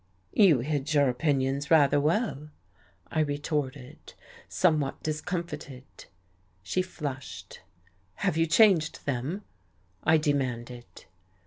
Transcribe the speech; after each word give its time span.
"You 0.33 0.61
hid 0.61 0.95
your 0.95 1.09
opinions 1.09 1.69
rather 1.69 1.99
well," 2.01 2.49
I 3.11 3.19
retorted, 3.19 4.15
somewhat 4.49 5.03
discomfited. 5.03 5.83
She 6.63 6.81
flushed. 6.81 7.59
"Have 8.15 8.35
you 8.35 8.47
changed 8.47 9.05
them?" 9.05 9.43
I 10.03 10.17
demanded. 10.17 10.87